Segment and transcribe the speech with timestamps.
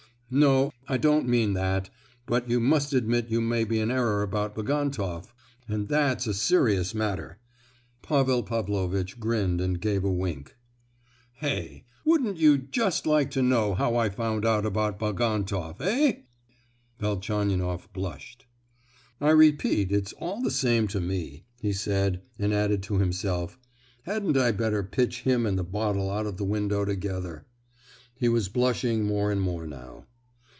[0.33, 1.89] "No, I don't mean that;
[2.25, 5.33] but you must admit you may be in error about Bagantoff;
[5.67, 7.37] and that's a serious matter!"
[8.01, 10.55] Pavel Pavlovitch grinned and gave a wink.
[11.33, 11.83] "Hey!
[12.05, 16.19] Wouldn't you just like to know how I found out about Bagantoff, eh?"
[16.97, 18.45] Velchaninoff blushed.
[19.19, 23.59] "I repeat, it's all the same to me," he said; and added to himself,
[24.03, 27.45] "Hadn't I better pitch him and the bottle out of the window together."
[28.15, 30.05] He was blushing more and more now.